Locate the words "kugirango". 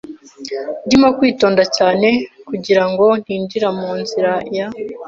2.47-3.05